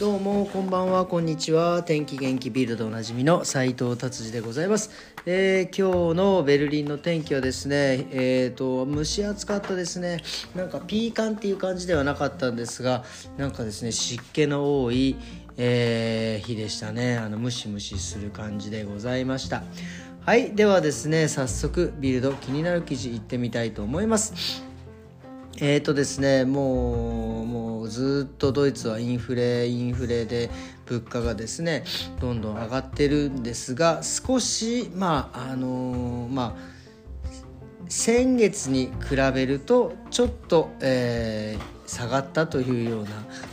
[0.00, 1.84] どうもこんばんはこんにちは。
[1.84, 4.90] 天気元気ビルドおなじみの斉藤達治でございます、
[5.24, 10.20] えー、今日のベルリンの天気はですねえっ、ー、と蒸し暑かったですね。
[10.56, 13.04] なんかピーカンっていう感じではなかったんですが
[13.36, 15.14] なんかですね湿気の多い、
[15.56, 17.16] えー、日でしたね。
[17.16, 19.62] あのムシムシする感じでございました。
[20.26, 24.73] はいではですね早速ビルド気になる記事いってみたいと思います。
[25.60, 30.50] えーとですね、もうもうずっとドイツはインフレインフレで
[30.86, 31.84] 物価がですね
[32.18, 36.74] どんどん上がってるんですが少しまああの、まあ
[37.88, 43.10] 先月に比べるとちょっと、えー、下がったというような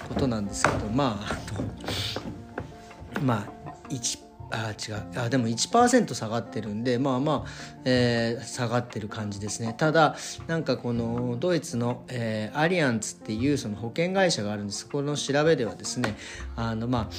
[0.08, 5.20] ことなんですけどまああのまあ1%あ違う。
[5.20, 7.50] あでも1%下がってるんでまあまあ、
[7.86, 9.73] えー、下がってる感じですね。
[9.78, 10.16] ただ
[10.48, 14.88] なんかこのドイツの、えー、アリアンツっていうその保険会社があるんです。
[14.88, 16.16] この調べではですね
[16.56, 17.09] あのまあ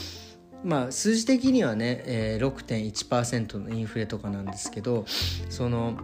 [0.65, 5.05] まあ数字的にはね、えー、6.1%のインフレとかなんですけど
[5.49, 5.97] その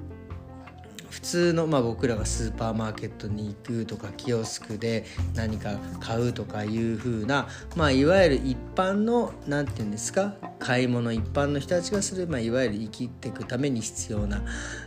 [1.18, 14.44] 普通の、まあ、僕らがスーパーマーケットに行くとかキオスクで何か買うとかいう風な、まあ、いわゆる一般の何て言うんですか買い物一般の人たちがする、まあ、いわゆる生きていくために必要な、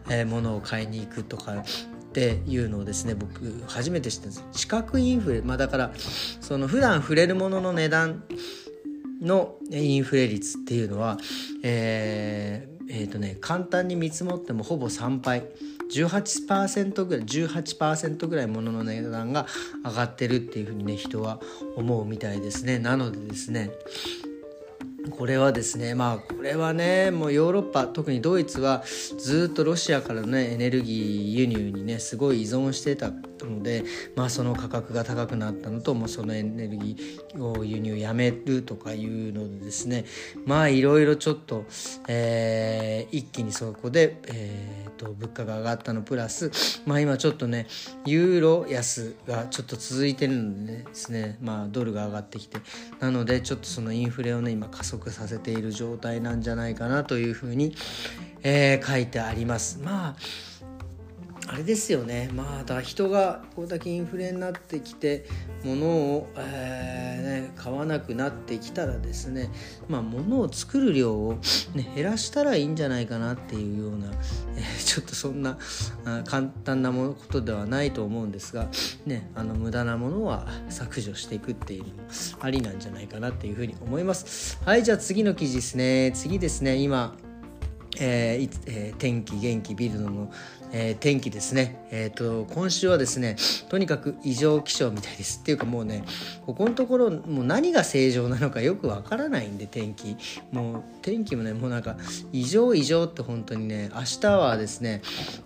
[0.09, 1.63] えー、ものを買いに行くとかっ
[2.13, 5.91] ていうのをですね僕初めて知ったんです視覚インフレまあだから
[6.39, 8.23] その普段触れるものの値段
[9.21, 11.17] のインフレ率っていうのは
[11.61, 15.43] えー、えー、とね簡単に見積もってもほぼ3倍。
[15.91, 19.45] 18%ぐらい18%ぐらい物の値段が
[19.83, 21.39] 上がってるっていうふうにね人は
[21.75, 22.79] 思うみたいですね。
[22.79, 23.71] なのでですね
[25.17, 28.83] これはですねまあこれはねもうヨーロッパ特にドイツは
[29.19, 33.11] ずっとロシアからのねエネルギー輸入にねすごい依存してた
[33.45, 33.83] ので
[34.15, 40.05] まあその価格が高くなったのともうそのエネルギーを輸入やめるとかいうのでですね
[40.45, 41.65] まあいろいろちょっと、
[42.07, 46.51] えー、一気にそこで、えーと、物価が上がったのプラス
[46.85, 47.67] まあ今ちょっとね
[48.05, 52.59] ユーロ安がちょっと続いてるのでですねまあドルが上がってきて
[52.99, 57.75] なのでちょっとそのインフレをね今加速させている状態なんじゃないかなというふうに、
[58.43, 59.79] えー、書いてあります。
[59.83, 60.50] まあ
[61.51, 62.29] あれですよね。
[62.33, 65.25] まあだ人がこれだけインフレになってきて
[65.65, 69.49] 物を、えーね、買わなくなってきたらですね
[69.89, 71.33] まあ物を作る量を、
[71.75, 74.07] ね、減らしたらいいんじゃないかなっていうような、
[74.55, 75.57] えー、ちょっとそんな
[76.25, 78.69] 簡単なことではないと思うんですが、
[79.05, 81.93] ね、あの無駄なものは削除していくっていうのも
[82.39, 84.57] ありなんじゃないかなっていうふうに思います。
[84.63, 86.13] はいじゃあ次の記事ですね。
[86.15, 86.77] 次ですね。
[86.77, 87.13] 今
[87.99, 90.31] えーえー、天気元気ビルドの、
[90.73, 93.35] えー、天気ですね、えーと、今週はですね
[93.69, 95.39] とにかく異常気象みたいです。
[95.41, 96.03] っていうかもうね
[96.45, 100.17] ここのところもう何が正常なのかよくわからないんで天気。
[100.51, 101.97] もう天気もねもうなんか
[102.31, 105.01] 異常異常って本当にね明日はですね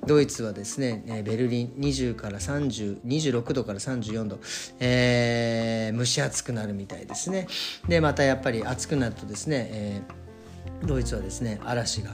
[0.05, 4.39] ドイツはですねベルリン20から3026度から34度、
[4.79, 7.47] えー、蒸し暑くなるみたいですね。
[7.87, 10.25] でまたやっぱり暑くなるとですね、えー
[10.83, 12.11] ドイツはですね嵐が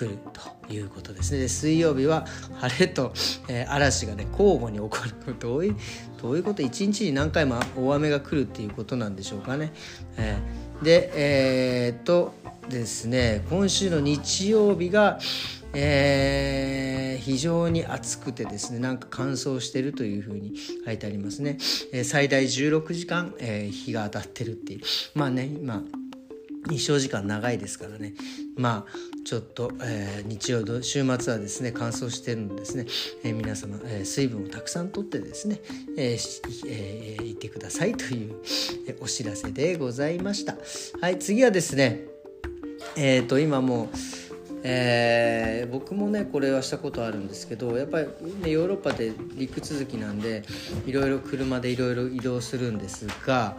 [0.00, 1.40] 来るということですね。
[1.40, 2.24] で水曜日は
[2.54, 3.12] 晴れと、
[3.48, 4.96] えー、嵐がね交互に起こ
[5.26, 5.76] るどういう
[6.22, 6.62] どういうこと？
[6.62, 9.72] 一日に何回も大雨が来るっていうことなんでしょうかね、
[10.16, 12.32] えー、でえー、っと
[12.68, 15.18] ですね今週の日曜日が
[15.72, 21.58] えー、非常に暑くてですねなんか乾燥してるというふうに書いてありますね、
[21.92, 24.80] えー、最大16時間、えー、日が当たってるっていう。
[25.14, 25.84] まあね今
[26.68, 28.14] 日照時間長いですからね。
[28.56, 28.92] まあ
[29.24, 32.86] ちょっと、えー、日曜週末はですね乾燥してるのですね、
[33.22, 35.60] えー、皆様、えー、水分をたくさんとってですね、
[35.96, 38.34] えーえー、いてくださいという、
[38.86, 40.56] えお知らせでございました。
[41.00, 42.06] はい次はですね
[42.96, 43.88] えっ、と今もう
[44.62, 48.08] えー、僕もねこれはしたことあるんですけどやっぱり、
[48.42, 50.44] ね、ヨーロッパで陸続きなんで
[50.86, 53.56] いろいろ車でいろいろ移動するんですが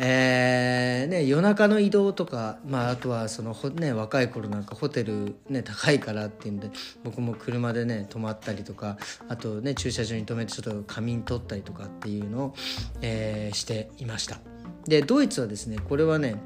[0.00, 6.70] えーね、夜中の移動とか、まあ、あとはその、ね、若い頃なんかホテル、ね、高いからっていうんで
[7.02, 8.96] 僕も車でね泊まったりとか
[9.28, 12.54] あとね駐車場に止めてちょっと仮眠取ったりとかっていうのを、
[13.00, 14.38] えー、していました。
[14.86, 16.36] でドイツはですねこれはね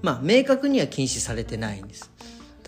[0.00, 2.10] まあ明確には禁止されてないんです。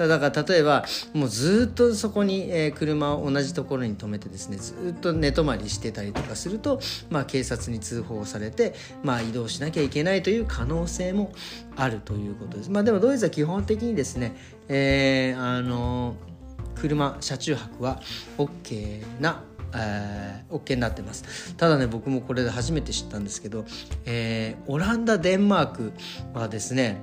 [0.01, 6.81] ただから例えばもうずっとそこに、え、車を同じところに止めてですねずっと寝泊まりしてたりとかすると、
[7.11, 11.35] まあ、警察に通報されて、まあ、移動しなきゃいけないという可能性も
[11.77, 12.71] あるということです。
[12.71, 14.35] まあ、でもドイツは基本的にですね、
[14.69, 16.17] えー、あの
[16.77, 18.01] 車車中泊は
[18.39, 19.43] OK な
[19.73, 23.65] えー、OK になってますただね僕もこれで初めて知ったんですけど、
[24.05, 25.93] えー、オランダデンマーク
[26.35, 27.01] はですね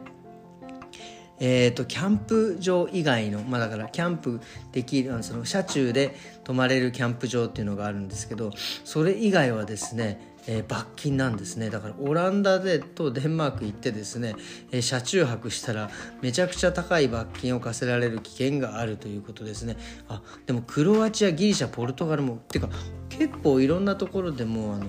[1.40, 4.42] えーと、キャンプ場以外の、まあ、だからキャンプ
[4.72, 8.52] できるその車中で泊まれるキャンプ場っていうのがあるんですけど
[8.84, 11.70] それ以外はですねえー、罰金なんですね。
[11.70, 14.34] だからオランダでとデンマーク行ってですね、
[14.72, 15.92] えー、車中泊したら
[16.22, 19.78] めちゃくちゃ高い罰金を課せられる危険があるということですね。
[20.08, 22.74] あでもクロアチアギリシャポルトガルもっていうか
[23.10, 24.86] 結構いろんなところでもあの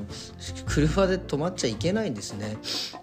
[0.66, 2.56] 車で止まっちゃいけないんですね。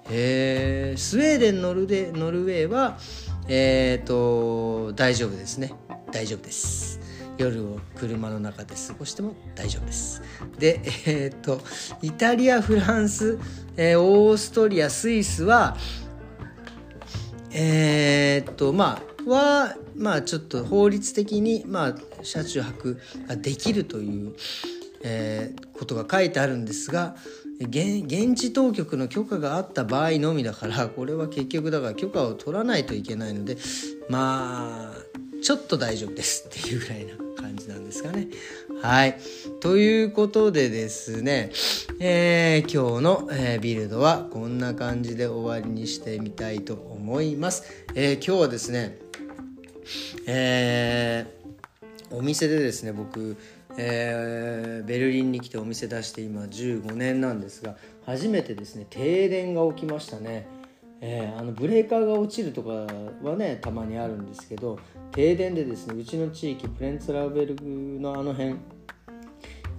[0.10, 2.98] えー、スウェーデンノルデノルウェーは
[3.48, 5.74] えっ、ー、と大丈夫ですね。
[6.12, 7.00] 大丈夫です。
[7.38, 10.22] 夜を車の中で過ごしても大丈夫です。
[10.58, 11.62] でえっ、と
[12.02, 13.38] イタリアフランス、
[13.78, 15.78] えー、オーストリアスイスは
[17.52, 24.36] えっ、とまあはまあちょっと法律的にまあ車中泊ができるという、
[25.04, 27.16] え、ことが書いてあるんですが
[27.60, 33.58] 現地当局の許可があった場合のみだからこれは結局だから許可を取らないといけないので
[34.10, 38.28] まあちょっと大丈夫ですっていうぐらいな感じなんですかね。
[38.82, 39.18] はい。
[39.60, 41.52] ということでですね、
[42.00, 47.64] えー、今日の、えー、ビルドはこんな感じで終わりにしてみたいと思います。
[47.94, 48.98] えー、今日はですね、
[50.26, 51.26] え
[52.12, 53.38] お店でですね、僕、
[53.78, 57.76] えベルリンに来てお店出して今15年なんですが、
[58.06, 60.48] 初めてですね、停電が起きましたね。
[61.02, 62.70] えー、あのブレーカーが落ちるとか
[63.22, 64.80] はねたまにあるんですけど
[65.12, 68.56] 停電でですねうちの地域プレンツラーベルグのあの辺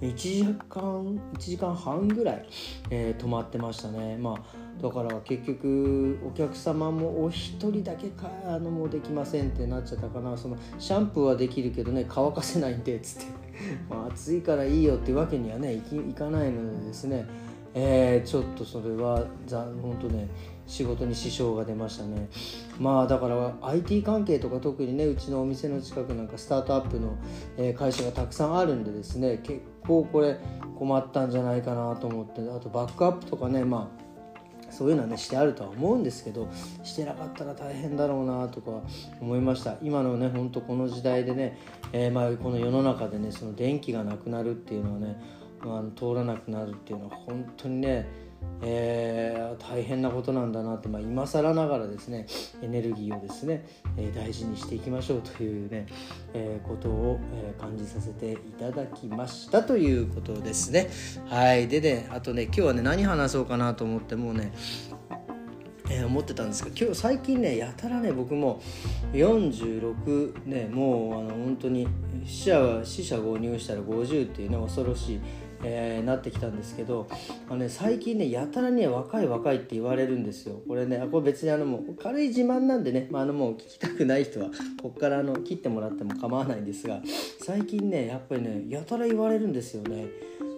[0.00, 2.46] 1時間1時間半ぐらい、
[2.90, 4.16] えー、止まってましたね。
[4.18, 10.36] まあだから結局お客様もお一人だけかあのもうできませんってなっちゃったかな。
[10.36, 13.26] そのシャンプーはできるけどね乾かせないんでっつって。
[13.88, 15.80] まあ暑いからいいよってわけにはねい
[16.12, 17.26] かないのでですね。
[17.78, 19.26] えー、ちょっとそれは
[19.82, 20.30] 本当ね
[20.66, 22.28] 仕事に支障が出ましたね。
[22.80, 27.16] まあだから IT 関係とか特にねうちのお店の近くなんかスタートアップの、
[27.74, 30.38] 会社がたくさんあるんでですね結構これ
[30.78, 36.48] 困ったんじゃないかなと思ってあとバックアップとかねまあそういうのはねしてあるとは思うんですけど
[36.82, 38.70] してなかったら大変だろうなとか
[39.20, 39.76] 思いました。
[39.82, 41.58] 今のねほんとこの時代でね、
[41.92, 45.20] えー、まあこの世の中でねその電気がなくなるっていうのはね
[45.74, 48.26] あの通らなくなるっていうのは本当にね
[48.62, 52.26] えー、大変なことなんだなって、まあ、今更ながらですね
[52.62, 53.66] エネルギーをですね、
[53.96, 55.86] えー、大事にしていきましょうというね、
[56.32, 60.88] えー、ことを、え感じさせていただきましたということですね。
[61.26, 61.68] はい。
[61.68, 64.52] でねあとね今日はね何話そうかなと思ってもうね
[65.88, 68.60] えー、思ってたんですけど今日最近ねやたらね僕も
[69.12, 71.86] 46ねもうあの本当に
[72.24, 75.20] 死者は死者購入したら50っていうね恐ろしい
[75.62, 77.08] えー、なってきたんですけど
[77.48, 80.60] あの、ね、最近ねやたらね若い若いって言われるんですよ。
[80.66, 84.50] これねこれ別にあのもう軽い自慢なんでね、まあ、あのもう聞きたくない人は
[84.82, 87.00] こっからあの切ってもらっても構わないんですが
[87.44, 90.06] 最近ねやっぱりねやたら言われるんですよね。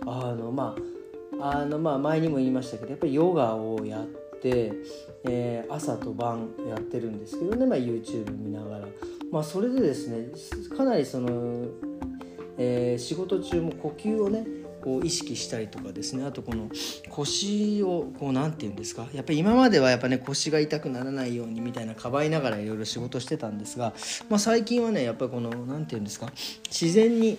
[0.06, 0.98] あのまあ
[1.40, 4.72] あのまあ前にも言いましたけどやっぱりヨガをやって、
[5.24, 8.88] えー、朝と晩やってるんですけどね、まあ、YouTube 見ながら、
[9.30, 10.28] まあ、それでですね
[10.76, 11.66] かなりその、
[12.56, 14.46] えー、仕事中も呼吸をね
[14.82, 16.25] こう意識したりとかですね。
[16.25, 16.68] あとこの
[17.11, 19.06] 腰をこう何て言うんですか？
[19.12, 23.92] やっぱり今まではやっぱね腰が痛くならないようにみたいなかばいながらいろいろ仕事してたんですが、
[24.28, 26.32] まあ、最近はねやっぱりこの何て言うんですか？
[26.70, 27.38] 自然に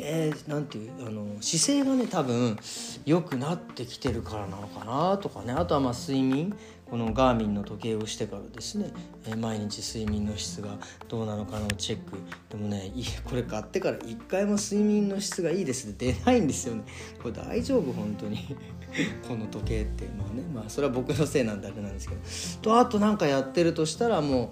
[0.00, 2.56] えー、なんていうあの姿勢がね多分
[3.04, 5.52] 良くなってきてるからなのかなとかね。
[5.52, 6.56] あとはまあ睡眠。
[6.90, 8.90] このガーミンの時計をしてからですね、
[9.26, 10.78] え、毎日睡眠の質が
[11.08, 12.16] どうなのかのチェック。
[12.48, 12.90] でもね
[13.24, 16.84] これ買ってから1回も睡眠の質がいいですって出ないんですよね。
[17.22, 17.92] これ大丈夫？
[17.92, 18.56] 本当に。
[19.28, 20.06] この時計って。
[20.06, 22.20] まあねまあそれは僕のせいなんであれなんですけど。
[22.62, 24.48] とあとなんかやってるとしたらもう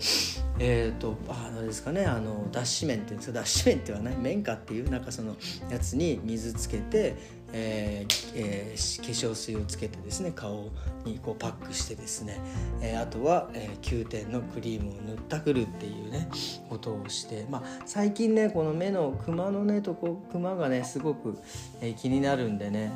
[0.58, 3.40] えっ、ー、とああれですかねあの脱脂麺っていうんですか？
[3.40, 4.16] 脱脂麺ってはない？
[4.18, 5.36] 麺かっていうなんかその
[5.70, 7.16] やつに水つけて
[7.52, 10.70] えーえー、化粧水をつけてですね顔
[11.04, 12.40] にこうパックしてですね、
[12.80, 16.28] えー、あとは、えー、9点のクリームを塗ったくるっていうね
[16.68, 21.38] ことをして、まあ、最近ねこの目のクマのねとこクマがねすごく、
[21.80, 22.90] えー、気になるんでね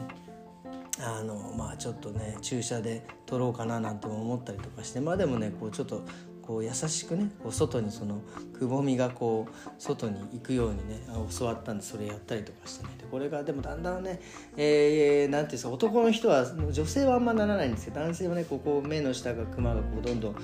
[1.02, 6.02] あのまあちょっとね注射で取ろうかななんて思ったりとかしてまあでもねこうちょっと
[6.50, 8.23] こう優しくねこう外にその
[8.59, 11.00] くぼみがこう外に行くようにね
[11.38, 12.90] 教わったんでそれやったりとかしてね。
[12.99, 14.21] でこれがでもだんだんね
[14.57, 20.42] えー、ていうんですか男の人は女性はあんまならないんですけど男性はねここ目の下がクマがこうどんどん脂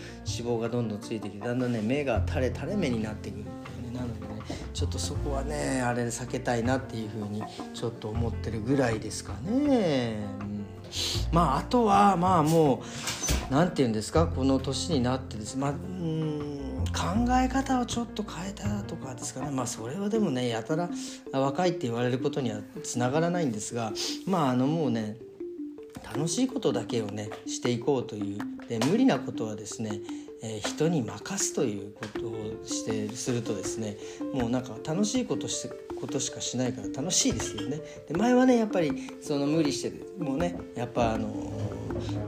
[0.49, 3.51] 肪がどんどんついてきてだんだんね目が垂れ垂れ目になってくるって
[3.85, 3.99] いうね。
[3.99, 4.43] なのでね
[4.75, 7.43] ちょっとそこはねあれ避けたいなっていうふうに
[7.75, 10.19] ちょっと思ってるぐらいですかね。
[10.41, 10.67] うん。
[11.33, 14.27] まああとはまあもう何て言うんですか？
[14.27, 15.57] この年になってです。
[15.57, 19.51] まあうん考え方をちょっと変えたとかですかね。
[19.51, 20.89] まあそれはでもねやたら
[21.33, 23.93] 若いって言われることにはつながらないんですが
[24.27, 25.17] まああのもうね
[26.05, 28.39] 楽しいことだけをねしていこうという
[28.69, 30.01] で無理なことはですね
[30.43, 33.97] えー、人に任すということをしてするとですね
[34.35, 35.67] もうなんか楽しいことし
[35.99, 37.81] ことしかしないから楽しいですよね。
[38.07, 41.31] で前はねやっぱりその無理してもうねやっぱあの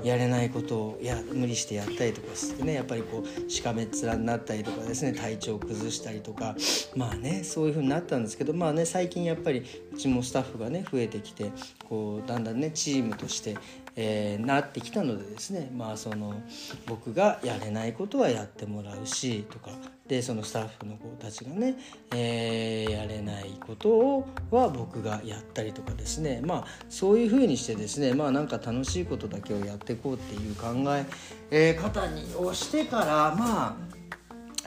[0.03, 6.57] やれないことをや無理してやったりとかしてねやっぱりこうしかめっ面になったりとかですね体調を崩したりとか
[6.95, 11.51] まあねそういう風になったんですけどまあね最近やっぱりうちもスタッフがね増えてきて
[11.89, 13.57] こうだんだんねチームとして、
[14.01, 16.41] えー、なってきたのでですねまあその
[16.87, 19.73] 僕がやれないことはやってもらうしとか
[20.07, 21.75] でそのスタッフの子たちがね、
[22.15, 31.05] えー、やれないことをは僕がやったりとかですねまあそういうふうにしてですねまあなんか楽しいことだけをやっていこうっていう考え
[31.51, 33.77] えー、方にをしてからまあ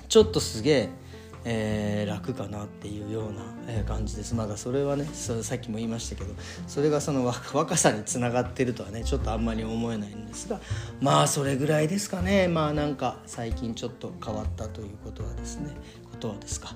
[0.10, 0.90] ちょっとすげえ
[1.44, 4.36] えー、楽かなっていうような、感じです。
[4.36, 6.34] まだそれはねそさっきも言いましたけど
[6.68, 10.60] それがその若さにつながってるとはねちょっとあんまり思えないんですが
[11.00, 12.48] まあそれぐらいですかね。
[12.48, 15.72] まあなんか最近ちょっと変わったということはですね
[16.12, 16.76] ことはですか。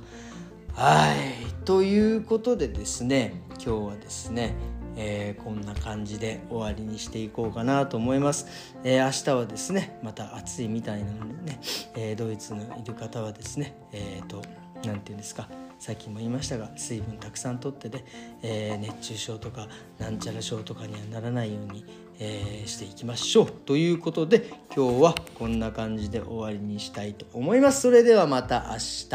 [0.74, 1.66] はい。
[1.66, 4.54] ということでですね今日はですね
[4.96, 8.48] えー、こんな感じで終わりにしていこうかなと思います、
[8.84, 11.60] えー、明日はですねまた暑いみたいなのでね、
[11.96, 14.42] えー、ドイツのいる方はですねえっ、と
[14.86, 15.50] 何て言うんですか
[15.80, 18.06] さっきも言いましたが水分たくさんとってで、
[18.42, 19.68] え熱中症とか
[20.00, 21.86] なんちゃら症とかにはならないように、
[22.18, 23.52] えしていきましょう。
[23.52, 27.82] ということで今日はこんな感じで終わりにしたいと思います。
[27.82, 29.10] それではまた明日。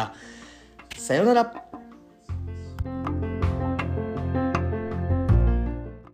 [0.99, 1.80] さようなら。